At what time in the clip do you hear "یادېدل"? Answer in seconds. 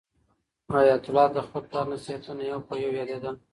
2.99-3.35